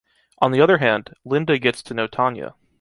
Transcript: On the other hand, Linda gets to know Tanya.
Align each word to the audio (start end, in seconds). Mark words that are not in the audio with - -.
On 0.39 0.51
the 0.51 0.59
other 0.59 0.79
hand, 0.79 1.11
Linda 1.23 1.59
gets 1.59 1.83
to 1.83 1.93
know 1.93 2.07
Tanya. 2.07 2.55